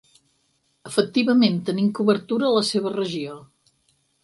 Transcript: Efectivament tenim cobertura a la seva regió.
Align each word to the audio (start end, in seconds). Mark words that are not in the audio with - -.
Efectivament 0.89 1.59
tenim 1.67 1.93
cobertura 2.01 2.49
a 2.51 2.57
la 2.57 2.65
seva 2.73 2.95
regió. 2.97 3.39